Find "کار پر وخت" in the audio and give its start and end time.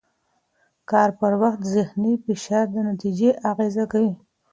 0.89-1.61